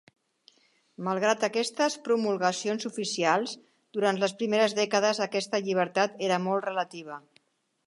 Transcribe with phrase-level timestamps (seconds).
[1.07, 3.53] Malgrat aquestes promulgacions oficials,
[3.99, 7.23] durant les primeres dècades aquesta llibertat era molt relativa.